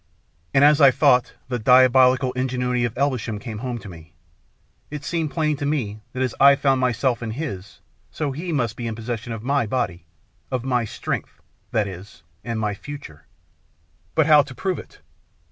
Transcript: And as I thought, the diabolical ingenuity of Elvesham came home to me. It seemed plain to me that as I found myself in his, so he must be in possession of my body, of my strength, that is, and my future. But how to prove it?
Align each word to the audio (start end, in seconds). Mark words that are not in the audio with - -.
And 0.51 0.63
as 0.63 0.81
I 0.81 0.89
thought, 0.89 1.33
the 1.47 1.59
diabolical 1.59 2.31
ingenuity 2.31 2.85
of 2.85 2.97
Elvesham 2.97 3.37
came 3.37 3.59
home 3.59 3.77
to 3.77 3.87
me. 3.87 4.13
It 4.89 5.03
seemed 5.03 5.29
plain 5.29 5.55
to 5.57 5.65
me 5.67 6.01
that 6.13 6.23
as 6.23 6.33
I 6.39 6.55
found 6.55 6.81
myself 6.81 7.21
in 7.21 7.29
his, 7.29 7.81
so 8.09 8.31
he 8.31 8.51
must 8.51 8.75
be 8.75 8.87
in 8.87 8.95
possession 8.95 9.31
of 9.31 9.43
my 9.43 9.67
body, 9.67 10.07
of 10.49 10.63
my 10.65 10.85
strength, 10.85 11.39
that 11.69 11.87
is, 11.87 12.23
and 12.43 12.59
my 12.59 12.73
future. 12.73 13.27
But 14.15 14.25
how 14.25 14.41
to 14.41 14.55
prove 14.55 14.79
it? 14.79 15.01